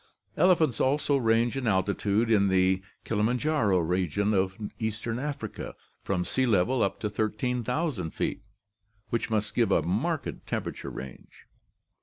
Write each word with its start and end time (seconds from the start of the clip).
Elephants 0.35 0.81
also 0.81 1.15
range 1.15 1.55
in 1.55 1.67
altitude 1.67 2.31
in 2.31 2.47
the 2.47 2.81
Kilimanjaro 3.03 3.77
region 3.77 4.33
of 4.33 4.57
eastern 4.79 5.19
Africa 5.19 5.75
from 6.01 6.25
sea 6.25 6.47
level 6.47 6.81
up 6.81 6.99
to 7.01 7.07
13,000 7.07 8.09
feet, 8.09 8.41
which 9.11 9.29
must 9.29 9.53
give 9.53 9.71
a 9.71 9.83
marked 9.83 10.47
temperature 10.47 10.89
range. 10.89 11.45